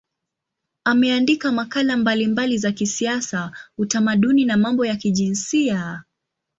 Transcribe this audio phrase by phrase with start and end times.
[0.83, 6.03] Ameandika makala mbalimbali za kisiasa, utamaduni na mambo ya kijinsia.